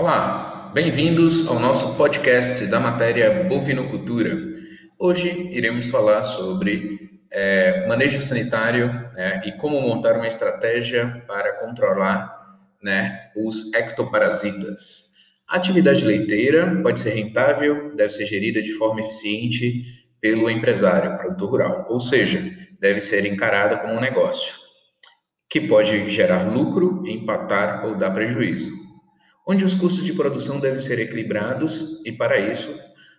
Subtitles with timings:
[0.00, 4.34] Olá, bem-vindos ao nosso podcast da matéria bovinocultura.
[4.98, 6.98] Hoje iremos falar sobre
[7.30, 12.34] é, manejo sanitário né, e como montar uma estratégia para controlar
[12.82, 15.10] né, os ectoparasitas.
[15.46, 19.84] A atividade leiteira pode ser rentável, deve ser gerida de forma eficiente
[20.18, 22.42] pelo empresário, produtor rural, ou seja,
[22.80, 24.54] deve ser encarada como um negócio,
[25.50, 28.79] que pode gerar lucro, empatar ou dar prejuízo
[29.50, 32.72] onde os custos de produção devem ser equilibrados e, para isso,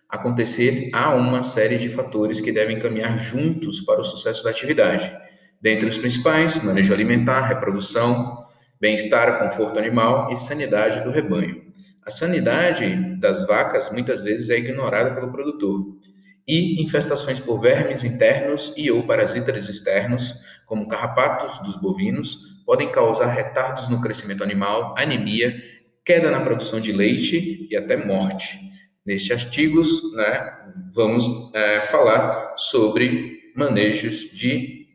[0.08, 5.14] acontecer há uma série de fatores que devem caminhar juntos para o sucesso da atividade.
[5.60, 8.38] Dentre os principais, manejo alimentar, reprodução,
[8.80, 11.64] bem-estar, conforto animal e sanidade do rebanho.
[12.02, 15.84] A sanidade das vacas muitas vezes é ignorada pelo produtor.
[16.48, 23.26] E infestações por vermes internos e ou parasitas externos, como carrapatos dos bovinos, podem causar
[23.26, 28.58] retardos no crescimento animal, anemia queda na produção de leite e até morte.
[29.04, 30.52] Nestes artigos, né,
[30.94, 34.86] vamos é, falar sobre manejos de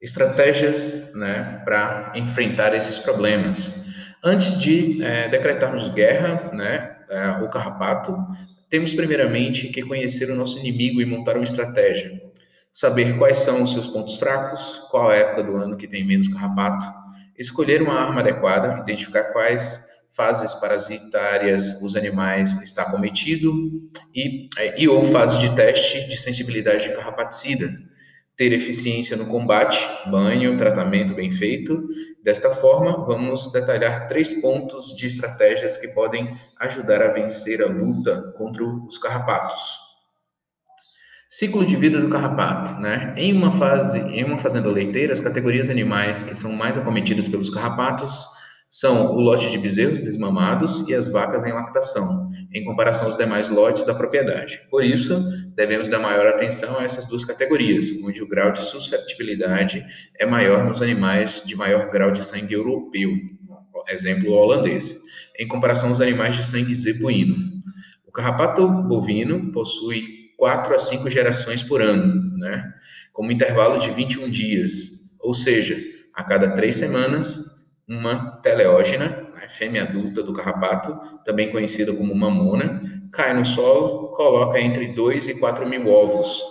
[0.00, 3.86] estratégias né, para enfrentar esses problemas.
[4.24, 8.16] Antes de é, decretarmos guerra, né, é, o carrapato,
[8.68, 12.20] temos primeiramente que conhecer o nosso inimigo e montar uma estratégia.
[12.72, 16.28] Saber quais são os seus pontos fracos, qual a época do ano que tem menos
[16.28, 16.86] carrapato,
[17.38, 23.52] escolher uma arma adequada, identificar quais fases parasitárias os animais está cometido
[24.14, 27.70] e, é, e ou fase de teste de sensibilidade de carrapaticida,
[28.36, 29.78] ter eficiência no combate,
[30.10, 31.86] banho, tratamento bem feito.
[32.22, 38.32] Desta forma, vamos detalhar três pontos de estratégias que podem ajudar a vencer a luta
[38.36, 39.60] contra os carrapatos.
[41.30, 43.14] Ciclo de vida do carrapato, né?
[43.16, 47.48] Em uma fase, em uma fazenda leiteira, as categorias animais que são mais acometidas pelos
[47.48, 48.26] carrapatos
[48.72, 53.50] são o lote de bezerros desmamados e as vacas em lactação, em comparação aos demais
[53.50, 54.62] lotes da propriedade.
[54.70, 55.22] Por isso,
[55.54, 59.84] devemos dar maior atenção a essas duas categorias, onde o grau de susceptibilidade
[60.18, 63.10] é maior nos animais de maior grau de sangue europeu,
[63.90, 64.98] exemplo holandês,
[65.38, 67.36] em comparação aos animais de sangue zebuíno.
[68.06, 72.72] O carrapato bovino possui 4 a 5 gerações por ano, né?
[73.12, 75.76] com um intervalo de 21 dias, ou seja,
[76.14, 77.51] a cada três semanas
[77.88, 80.94] uma teleógena, né, fêmea adulta do carrapato,
[81.24, 82.80] também conhecida como mamona,
[83.12, 86.42] cai no solo, coloca entre 2 e 4 mil ovos.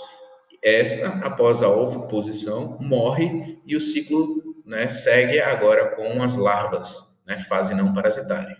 [0.63, 4.27] Esta, após a ovoposição, morre e o ciclo
[4.65, 8.57] né, segue agora com as larvas, né, fase não parasitária,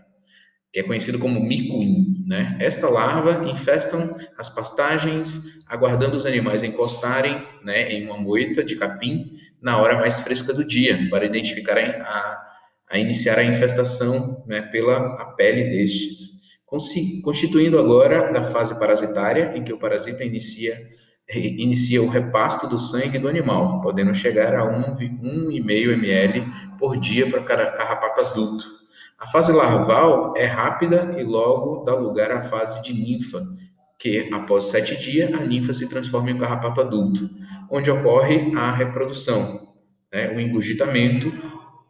[0.73, 2.25] que é conhecido como micuim.
[2.25, 2.57] Né?
[2.59, 9.33] Esta larva infestam as pastagens, aguardando os animais encostarem né, em uma moita de capim
[9.61, 12.50] na hora mais fresca do dia, para identificar a
[12.91, 16.41] a iniciar a infestação né, pela a pele destes,
[17.23, 20.77] constituindo agora da fase parasitária, em que o parasita inicia,
[21.33, 26.45] inicia o repasto do sangue do animal, podendo chegar a 1,5 ml
[26.77, 28.65] por dia para cada carrapato adulto.
[29.17, 33.47] A fase larval é rápida e logo dá lugar à fase de ninfa,
[33.97, 37.29] que após sete dias a ninfa se transforma em um carrapato adulto,
[37.69, 39.73] onde ocorre a reprodução,
[40.11, 41.31] né, o engurgitamento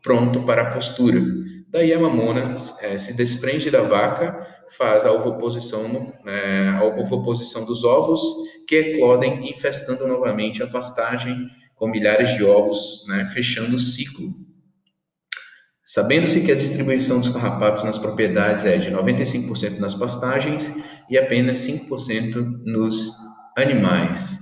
[0.01, 1.21] pronto para a postura.
[1.69, 4.45] Daí a mamona é, se desprende da vaca,
[4.77, 8.21] faz a ovoposição, é, a ovoposição dos ovos,
[8.67, 14.27] que eclodem, infestando novamente a pastagem com milhares de ovos, né, fechando o ciclo.
[15.83, 20.71] Sabendo-se que a distribuição dos carrapatos nas propriedades é de 95% nas pastagens
[21.09, 23.11] e apenas 5% nos
[23.57, 24.39] animais.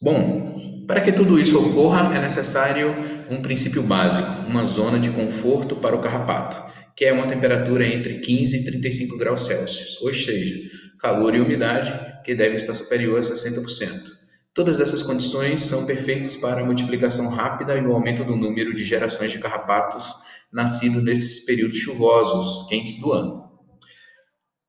[0.00, 0.51] Bom,
[0.86, 2.94] para que tudo isso ocorra, é necessário
[3.30, 6.60] um princípio básico, uma zona de conforto para o carrapato,
[6.96, 10.54] que é uma temperatura entre 15 e 35 graus Celsius, ou seja,
[10.98, 14.22] calor e umidade que deve estar superior a 60%.
[14.54, 18.84] Todas essas condições são perfeitas para a multiplicação rápida e o aumento do número de
[18.84, 20.14] gerações de carrapatos
[20.52, 23.51] nascidos nesses períodos chuvosos, quentes do ano.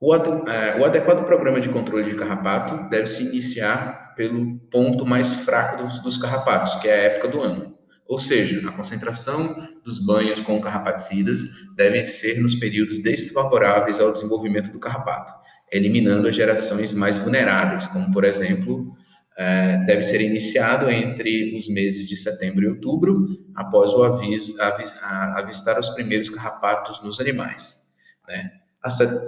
[0.06, 0.14] O,
[0.50, 5.82] é, o adequado programa de controle de carrapato deve se iniciar pelo ponto mais fraco
[5.82, 7.74] dos, dos carrapatos, que é a época do ano.
[8.06, 11.40] Ou seja, a concentração dos banhos com carrapaticidas
[11.78, 15.32] deve ser nos períodos desfavoráveis ao desenvolvimento do carrapato,
[15.72, 18.94] eliminando as gerações mais vulneráveis, como, por exemplo,
[19.38, 23.24] é, deve ser iniciado entre os meses de setembro e outubro,
[23.56, 27.94] após o aviso, avis, avistar os primeiros carrapatos nos animais.
[28.28, 28.52] Né?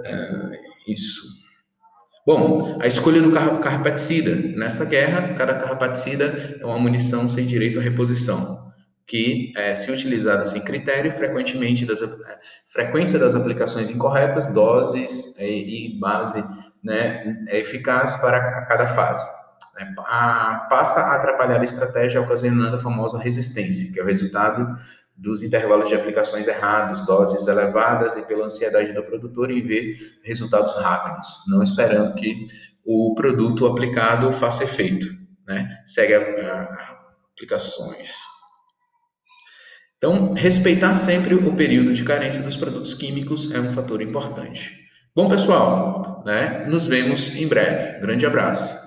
[0.04, 1.22] É, isso.
[2.26, 4.34] Bom, a escolha do carro carrapaticida.
[4.56, 8.66] Nessa guerra, cada carrapaticida é uma munição sem direito à reposição.
[9.06, 15.94] que é, se utilizada sem critério, frequentemente das, é, frequência das aplicações incorretas, doses e,
[15.94, 16.42] e base
[16.82, 19.24] né, é eficaz para cada fase.
[19.98, 24.76] A, passa a atrapalhar a estratégia, ocasionando a famosa resistência, que é o resultado
[25.16, 30.74] dos intervalos de aplicações errados, doses elevadas e pela ansiedade do produtor em ver resultados
[30.76, 32.44] rápidos, não esperando que
[32.84, 35.06] o produto aplicado faça efeito.
[35.46, 35.68] Né?
[35.86, 36.14] Segue
[37.32, 38.14] aplicações.
[39.96, 44.86] Então, respeitar sempre o período de carência dos produtos químicos é um fator importante.
[45.14, 48.00] Bom, pessoal, né, nos vemos em breve.
[48.00, 48.85] Grande abraço.